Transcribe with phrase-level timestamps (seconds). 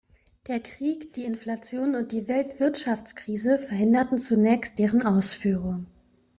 [0.47, 5.85] Der Krieg, die Inflation und die Weltwirtschaftskrise verhinderten zunächst deren Ausführung.